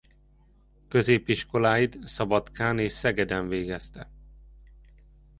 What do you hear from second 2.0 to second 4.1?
Szabadkán és Szegeden végezte.